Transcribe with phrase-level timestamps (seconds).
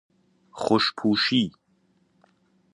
[0.51, 1.43] خوشپوشی